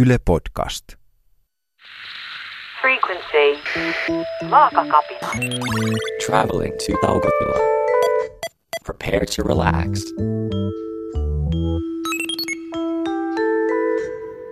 [0.00, 0.84] Yle Podcast.
[2.80, 3.62] Frequency.
[4.50, 5.28] Vaakakapina.
[6.26, 7.58] Traveling to Taukotila.
[8.84, 10.00] Prepare to relax.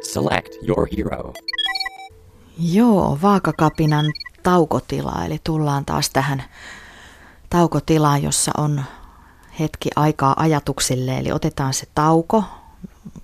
[0.02, 1.32] Select your hero.
[2.72, 4.06] Joo, vaakakapinan
[4.42, 6.42] taukotila, eli tullaan taas tähän
[7.50, 8.84] taukotilaan, jossa on
[9.60, 12.44] hetki aikaa ajatuksille, eli otetaan se tauko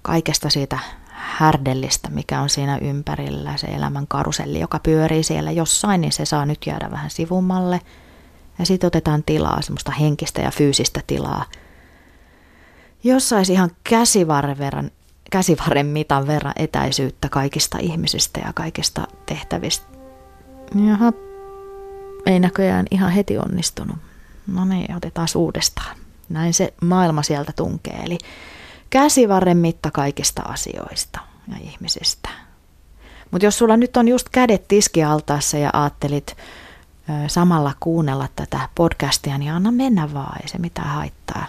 [0.02, 0.78] kaikesta siitä
[1.22, 6.46] härdellistä, mikä on siinä ympärillä, se elämän karuselli, joka pyörii siellä jossain, niin se saa
[6.46, 7.80] nyt jäädä vähän sivummalle.
[8.58, 11.44] Ja sitten otetaan tilaa, semmoista henkistä ja fyysistä tilaa,
[13.04, 14.90] jos saisi ihan käsivarren, verran,
[15.30, 19.86] käsivarren mitan verran etäisyyttä kaikista ihmisistä ja kaikista tehtävistä.
[20.88, 21.12] Jaha,
[22.26, 23.96] ei näköjään ihan heti onnistunut.
[24.46, 25.96] No niin, otetaan uudestaan.
[26.28, 28.00] Näin se maailma sieltä tunkee.
[28.04, 28.18] Eli
[28.92, 32.28] käsivarren mitta kaikista asioista ja ihmisistä.
[33.30, 39.38] Mutta jos sulla nyt on just kädet tiskialtaassa ja ajattelit ö, samalla kuunnella tätä podcastia,
[39.38, 41.46] niin anna mennä vaan, ei se mitään haittaa.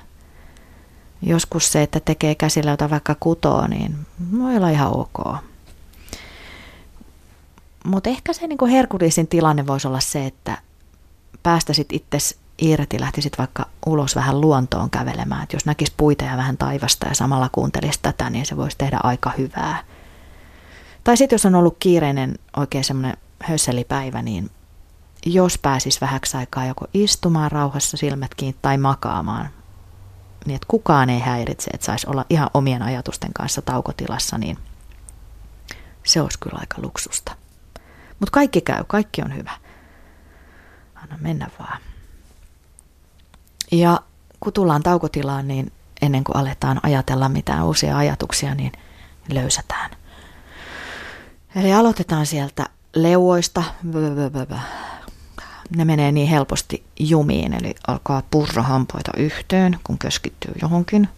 [1.21, 3.95] Joskus se, että tekee käsillä jotain vaikka kutoa, niin
[4.39, 5.37] voi olla ihan ok.
[7.85, 10.57] Mutta ehkä se niinku herkullisin tilanne voisi olla se, että
[11.43, 11.93] päästäsit
[12.57, 15.43] itse irti, lähtisit vaikka ulos vähän luontoon kävelemään.
[15.43, 18.99] Et jos näkis puita ja vähän taivasta ja samalla kuuntelisi tätä, niin se voisi tehdä
[19.03, 19.83] aika hyvää.
[21.03, 24.51] Tai sitten jos on ollut kiireinen oikein semmoinen hösselipäivä, niin
[25.25, 29.49] jos pääsis vähäksi aikaa joko istumaan rauhassa silmät kiinni tai makaamaan,
[30.45, 34.57] niin että kukaan ei häiritse, että saisi olla ihan omien ajatusten kanssa taukotilassa, niin
[36.03, 37.35] se olisi kyllä aika luksusta.
[38.19, 39.51] Mutta kaikki käy, kaikki on hyvä.
[40.95, 41.92] Anna mennä vaan.
[43.73, 43.99] Ja
[44.39, 45.71] kun tullaan taukotilaan, niin
[46.01, 48.71] ennen kuin aletaan ajatella mitään uusia ajatuksia, niin
[49.29, 49.91] löysätään.
[51.55, 53.63] Eli aloitetaan sieltä leuoista.
[55.75, 61.09] Ne menee niin helposti jumiin, eli alkaa purra hampaita yhteen, kun keskittyy johonkin.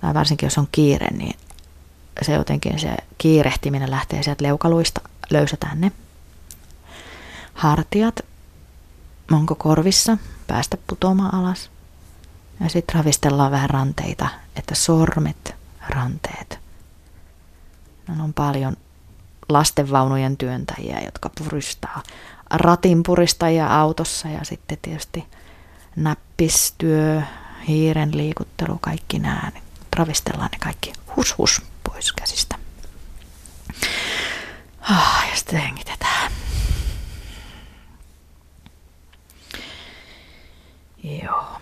[0.00, 1.36] Tai varsinkin jos on kiire, niin
[2.22, 5.00] se jotenkin se kiirehtiminen lähtee sieltä leukaluista,
[5.30, 5.92] löysätään ne.
[7.54, 8.20] Hartiat,
[9.32, 11.70] onko korvissa, päästä putoamaan alas.
[12.60, 15.54] Ja sitten ravistellaan vähän ranteita, että sormet,
[15.88, 16.58] ranteet.
[18.08, 18.76] No, on paljon
[19.48, 22.02] lastenvaunujen työntäjiä, jotka puristaa
[22.50, 25.24] ratin puristajia autossa ja sitten tietysti
[25.96, 27.22] näppistyö,
[27.68, 29.50] hiiren liikuttelu, kaikki nämä.
[29.54, 29.64] Niin
[29.96, 32.58] ravistellaan ne kaikki hus hus pois käsistä.
[34.80, 36.32] Ah, ja sitten hengitetään.
[41.24, 41.60] Joo.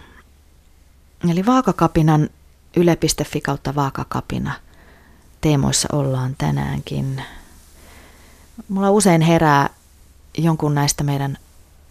[1.31, 2.29] Eli Vaakakapinan
[2.77, 4.53] yle.fi kautta Vaakakapina
[5.41, 7.23] teemoissa ollaan tänäänkin.
[8.69, 9.71] Mulla usein herää
[10.39, 11.39] jonkun näistä meidän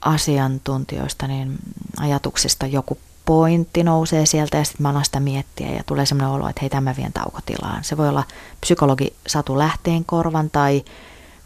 [0.02, 1.58] asiantuntijoista niin
[2.00, 6.62] ajatuksista joku pointti nousee sieltä ja sitten mä sitä miettiä ja tulee semmoinen olo, että
[6.62, 7.84] hei tämä vien taukotilaan.
[7.84, 8.24] Se voi olla
[8.62, 10.86] psykologi Satu Lähteenkorvan tai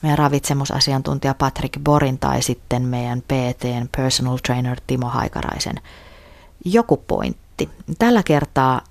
[0.01, 5.81] meidän ravitsemusasiantuntija Patrick Borin tai sitten meidän PTn personal trainer Timo Haikaraisen
[6.65, 7.48] joku pointti.
[7.99, 8.81] Tällä kertaa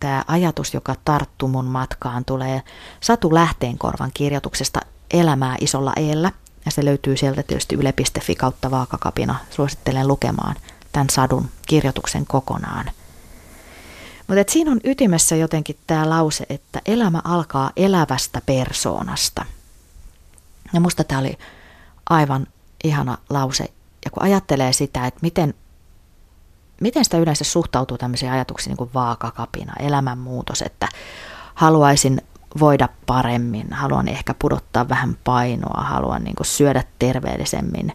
[0.00, 2.62] tämä ajatus, joka tarttuu mun matkaan, tulee
[3.00, 4.80] Satu Lähteenkorvan kirjoituksesta
[5.10, 6.32] Elämää isolla eellä.
[6.64, 9.34] Ja se löytyy sieltä tietysti yle.fi kautta vaakakapina.
[9.50, 10.56] Suosittelen lukemaan
[10.92, 12.90] tämän sadun kirjoituksen kokonaan.
[14.26, 19.44] Mutta siinä on ytimessä jotenkin tämä lause, että elämä alkaa elävästä persoonasta–
[20.72, 21.38] ja musta tämä oli
[22.10, 22.46] aivan
[22.84, 23.64] ihana lause.
[24.04, 25.54] Ja kun ajattelee sitä, että miten,
[26.80, 30.88] miten sitä yleensä suhtautuu tämmöisiin ajatuksiin niin kuin vaakakapina, elämänmuutos, että
[31.54, 32.20] haluaisin
[32.60, 37.92] voida paremmin, haluan ehkä pudottaa vähän painoa, haluan niin kuin syödä terveellisemmin,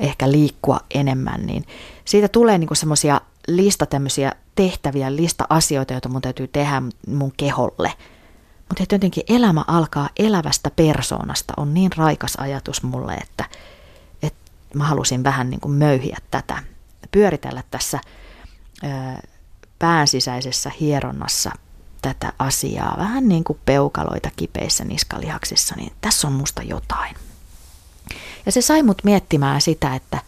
[0.00, 1.64] ehkä liikkua enemmän, niin
[2.04, 7.92] siitä tulee niin semmoisia lista tämmöisiä tehtäviä, lista asioita, joita mun täytyy tehdä mun keholle–
[8.78, 11.52] mutta jotenkin elämä alkaa elävästä persoonasta.
[11.56, 13.44] On niin raikas ajatus mulle, että,
[14.22, 16.62] että mä halusin vähän niin kuin möyhiä tätä,
[17.10, 18.00] pyöritellä tässä
[19.78, 21.50] päänsisäisessä hieronnassa
[22.02, 27.16] tätä asiaa, vähän niin kuin peukaloita kipeissä niskalihaksissa, niin tässä on musta jotain.
[28.46, 30.18] Ja se sai mut miettimään sitä, että,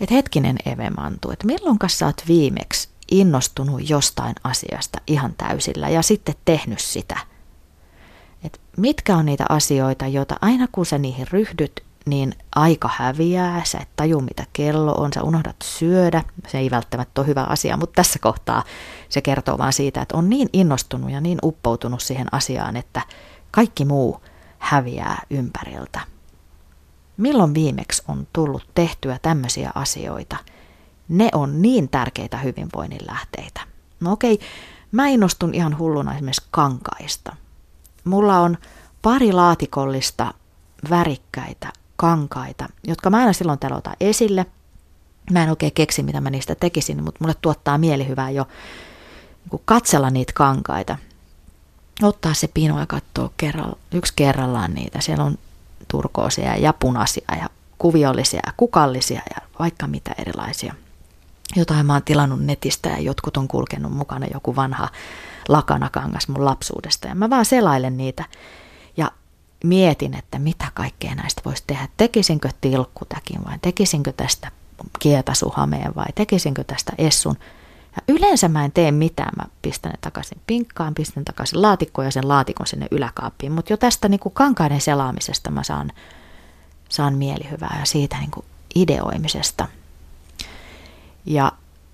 [0.00, 6.02] että hetkinen Eve Mantu, että milloin sä oot viimeksi innostunut jostain asiasta ihan täysillä ja
[6.02, 7.16] sitten tehnyt sitä–
[8.44, 13.78] että mitkä on niitä asioita, joita aina kun sä niihin ryhdyt, niin aika häviää, sä
[13.78, 17.96] et taju mitä kello on, sä unohdat syödä, se ei välttämättä ole hyvä asia, mutta
[17.96, 18.64] tässä kohtaa
[19.08, 23.02] se kertoo vaan siitä, että on niin innostunut ja niin uppoutunut siihen asiaan, että
[23.52, 24.22] Kaikki muu
[24.58, 26.00] häviää ympäriltä.
[27.16, 30.36] Milloin viimeksi on tullut tehtyä tämmöisiä asioita?
[31.08, 33.60] Ne on niin tärkeitä hyvinvoinnin lähteitä.
[34.00, 34.38] No okei,
[34.92, 37.36] mä innostun ihan hulluna esimerkiksi kankaista.
[38.04, 38.58] Mulla on
[39.02, 40.34] pari laatikollista
[40.90, 44.46] värikkäitä kankaita, jotka mä aina silloin telota esille.
[45.30, 48.48] Mä en oikein keksi, mitä mä niistä tekisin, mutta mulle tuottaa mielihyvää jo
[49.52, 50.98] niin katsella niitä kankaita.
[52.02, 55.00] Ottaa se pino ja katsoa kerralla, yksi kerrallaan niitä.
[55.00, 55.38] Siellä on
[55.88, 57.48] turkoosia ja punaisia ja
[57.78, 60.74] kuviollisia ja kukallisia ja vaikka mitä erilaisia.
[61.56, 64.88] Jotain mä oon tilannut netistä ja jotkut on kulkenut mukana joku vanha
[65.48, 67.08] lakanakangas mun lapsuudesta.
[67.08, 68.24] Ja mä vaan selailen niitä
[69.64, 71.88] mietin, että mitä kaikkea näistä voisi tehdä.
[71.96, 74.50] Tekisinkö tilkkutäkin vai tekisinkö tästä
[74.98, 77.36] kietasuhameen vai tekisinkö tästä essun.
[77.96, 79.32] Ja yleensä mä en tee mitään.
[79.36, 83.52] Mä pistän ne takaisin pinkkaan, pistän takaisin laatikkoon ja sen laatikon sinne yläkaappiin.
[83.52, 85.92] Mutta jo tästä niin kuin kankaiden selaamisesta mä saan,
[86.88, 89.68] saan mielihyvää ja siitä niin kuin ideoimisesta.
[91.26, 91.52] Ja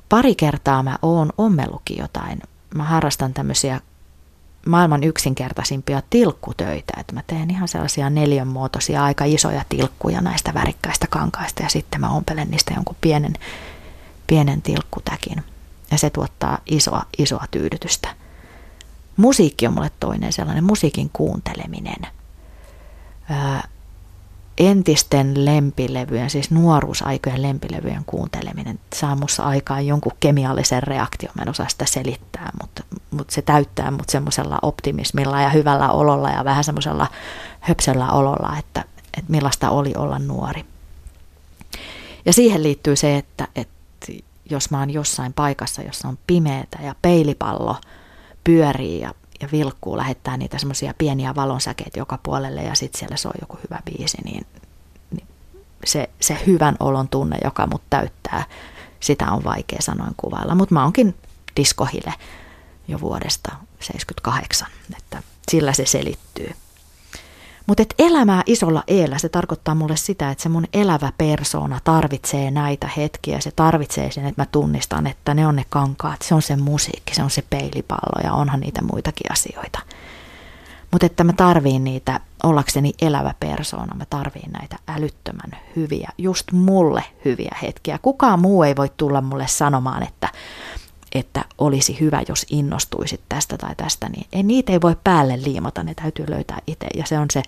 [0.08, 2.42] pari kertaa mä oon ommellukin jotain.
[2.74, 3.80] Mä harrastan tämmöisiä
[4.66, 6.92] maailman yksinkertaisimpia tilkkutöitä.
[7.00, 12.10] Että mä teen ihan sellaisia neljönmuotoisia, aika isoja tilkkuja näistä värikkäistä kankaista ja sitten mä
[12.10, 13.34] ompelen niistä jonkun pienen,
[14.26, 15.44] pienen tilkkutäkin.
[15.90, 18.08] Ja se tuottaa isoa, isoa tyydytystä.
[19.16, 22.06] Musiikki on mulle toinen sellainen, musiikin kuunteleminen.
[23.30, 23.68] Ää,
[24.58, 31.32] entisten lempilevyjen, siis nuoruusaikojen lempilevyjen kuunteleminen saa musta aikaan jonkun kemiallisen reaktion.
[31.34, 36.30] Mä en osaa sitä selittää, mutta, mutta se täyttää mut semmoisella optimismilla ja hyvällä ololla
[36.30, 37.06] ja vähän semmoisella
[37.60, 38.84] höpsellä ololla, että,
[39.18, 40.64] että millaista oli olla nuori.
[42.26, 43.78] Ja siihen liittyy se, että, että
[44.50, 47.76] jos mä oon jossain paikassa, jossa on pimeätä ja peilipallo
[48.44, 53.32] pyörii ja, ja vilkkuu, lähettää niitä semmoisia pieniä valonsäkeitä joka puolelle ja sitten siellä soi
[53.40, 54.46] joku hyvä biisi, niin,
[55.10, 55.26] niin
[55.84, 58.44] se, se hyvän olon tunne, joka mut täyttää,
[59.00, 60.54] sitä on vaikea sanoin kuvailla.
[60.54, 61.14] Mutta mä oonkin
[61.56, 62.14] diskohile
[62.88, 66.54] jo vuodesta 78, että sillä se selittyy.
[67.68, 72.90] Mutta elämää isolla eellä, se tarkoittaa mulle sitä, että se mun elävä persoona tarvitsee näitä
[72.96, 73.40] hetkiä.
[73.40, 77.14] Se tarvitsee sen, että mä tunnistan, että ne on ne kankaat, se on se musiikki,
[77.14, 79.78] se on se peilipallo ja onhan niitä muitakin asioita.
[80.90, 87.04] Mutta että mä tarviin niitä, ollakseni elävä persoona, mä tarviin näitä älyttömän hyviä, just mulle
[87.24, 87.98] hyviä hetkiä.
[88.02, 90.28] Kukaan muu ei voi tulla mulle sanomaan, että
[91.14, 95.82] että olisi hyvä, jos innostuisit tästä tai tästä, niin ei, niitä ei voi päälle liimata,
[95.82, 96.86] ne täytyy löytää itse.
[96.96, 97.42] Ja se on se,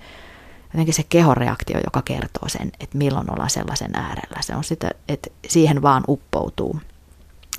[0.72, 4.42] jotenkin se kehoreaktio, joka kertoo sen, että milloin ollaan sellaisen äärellä.
[4.42, 6.80] Se on sitä, että siihen vaan uppoutuu,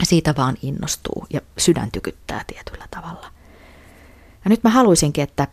[0.03, 3.31] siitä vaan innostuu ja sydän tykyttää tietyllä tavalla.
[4.45, 5.47] Ja nyt mä haluaisinkin, että,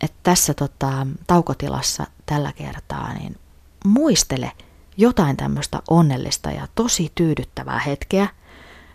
[0.00, 3.36] että tässä tota, taukotilassa tällä kertaa niin
[3.84, 4.52] muistele
[4.96, 8.28] jotain tämmöistä onnellista ja tosi tyydyttävää hetkeä–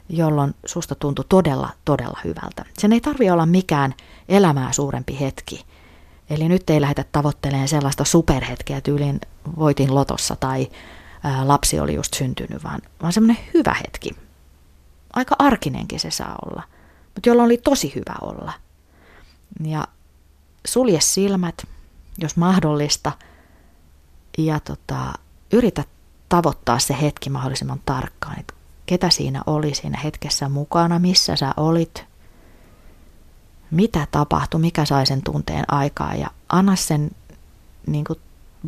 [0.10, 2.66] jolloin susta tuntui todella, todella hyvältä.
[2.78, 3.94] Sen ei tarvi olla mikään
[4.30, 5.66] elämää suurempi hetki.
[6.30, 9.22] Eli nyt ei lähdetä tavoittelemaan sellaista superhetkeä tyylin
[9.60, 10.68] voitin lotossa tai
[11.24, 14.16] ää, lapsi oli just syntynyt, vaan, vaan semmoinen hyvä hetki.
[15.14, 16.64] Aika arkinenkin se saa olla,
[17.16, 18.54] mutta jolla oli tosi hyvä olla.
[19.64, 19.88] Ja
[20.68, 21.68] sulje silmät,
[22.18, 23.12] jos mahdollista,
[24.38, 25.14] ja tota,
[25.52, 25.84] yritä
[26.30, 28.40] tavoittaa se hetki mahdollisimman tarkkaan.
[28.40, 28.55] Et
[28.86, 32.06] ketä siinä oli siinä hetkessä mukana, missä sä olit,
[33.72, 37.12] mitä tapahtui, mikä sai sen tunteen aikaa ja anna sen
[37.88, 38.20] niin kuin,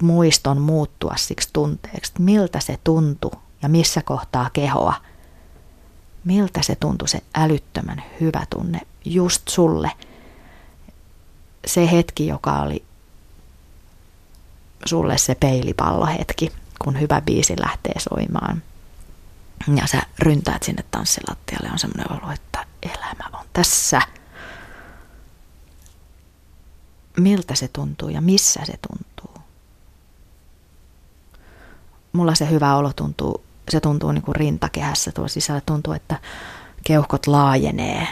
[0.02, 3.32] muiston muuttua siksi tunteeksi, miltä se tuntui
[3.62, 4.94] ja missä kohtaa kehoa.
[6.24, 9.92] Miltä se tuntui se älyttömän hyvä tunne just sulle.
[11.66, 12.84] Se hetki, joka oli
[14.86, 16.52] sulle se peilipallohetki,
[16.84, 18.64] kun hyvä biisi lähtee soimaan–
[19.76, 24.02] ja sä ryntäät sinne tanssilattialle, on semmoinen olo, että elämä on tässä.
[27.18, 29.44] Miltä se tuntuu ja missä se tuntuu?
[32.14, 35.62] Mulla se hyvä olo tuntuu, se tuntuu niin kuin rintakehässä tuolla sisällä.
[35.66, 36.20] Tuntuu, että
[36.84, 38.08] keuhkot laajenee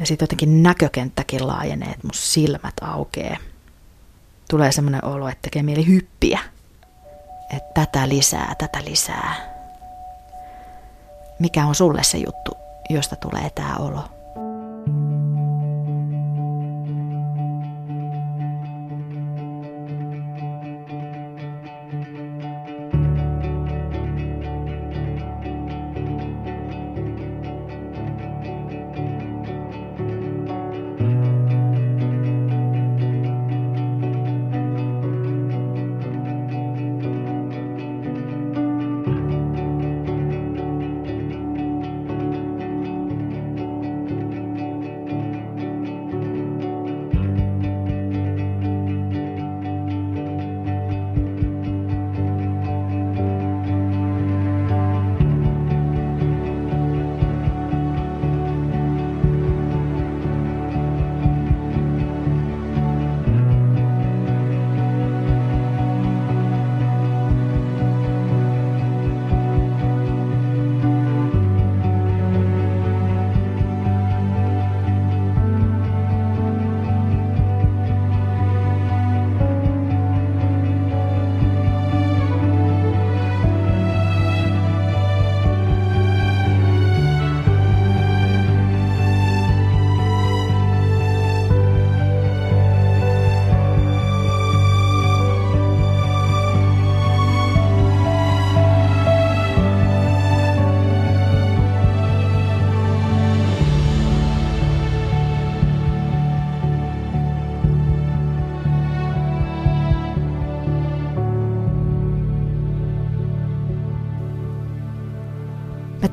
[0.00, 3.36] ja sitten jotenkin näkökenttäkin laajenee, että mun silmät aukeaa.
[4.50, 6.40] Tulee semmoinen olo, että tekee mieli hyppiä.
[7.50, 9.53] Että tätä lisää, tätä lisää
[11.44, 12.58] mikä on sulle se juttu,
[12.90, 14.04] josta tulee tämä olo.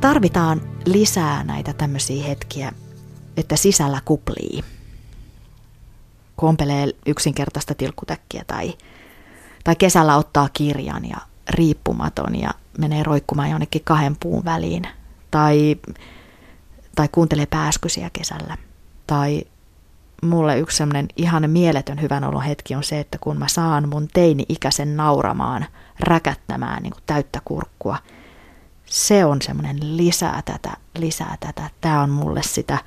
[0.02, 2.72] Tarvitaan lisää näitä tämmöisiä hetkiä,
[3.38, 4.64] että sisällä kuplii.
[6.36, 8.74] Kompelee yksinkertaista tilkkutäkkiä tai,
[9.64, 11.18] tai kesällä ottaa kirjan ja
[11.50, 14.88] riippumaton ja menee roikkumaan jonnekin kahden puun väliin.
[15.32, 15.76] Tai,
[16.96, 18.58] tai kuuntelee pääskysiä kesällä.
[19.08, 19.44] Tai
[20.24, 24.08] mulle yksi semmoinen ihan mieletön hyvän olon hetki on se, että kun mä saan mun
[24.14, 25.66] teini-ikäisen nauramaan,
[26.00, 27.98] räkättämään niin täyttä kurkkua,
[28.92, 31.70] se on semmoinen lisää tätä, lisää tätä.
[31.82, 32.78] Tämä on mulle sitä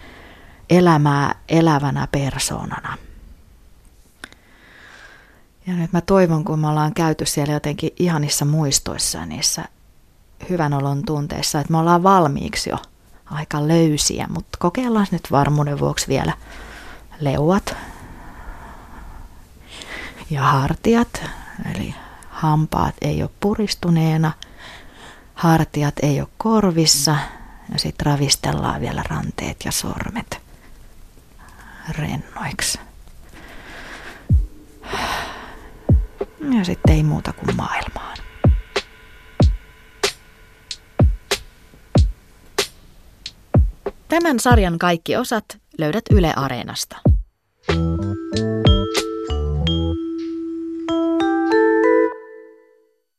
[0.71, 2.99] elämää elävänä persoonana.
[5.67, 9.65] Ja nyt mä toivon, kun me ollaan käyty siellä jotenkin ihanissa muistoissa ja niissä
[10.51, 12.79] hyvän olon tunteissa, että me ollaan valmiiksi jo
[13.25, 16.33] aika löysiä, mutta kokeillaan nyt varmuuden vuoksi vielä
[17.21, 17.77] leuat
[20.31, 21.25] ja hartiat,
[21.75, 21.95] eli
[22.29, 24.33] hampaat ei ole puristuneena,
[25.35, 27.17] hartiat ei ole korvissa
[27.73, 30.41] ja sitten ravistellaan vielä ranteet ja sormet
[31.99, 32.79] rennoiksi.
[36.59, 38.19] Ja sitten ei muuta kuin maailmaan.
[44.09, 45.45] Tämän sarjan kaikki osat
[45.79, 47.13] löydät Yle Areenasta.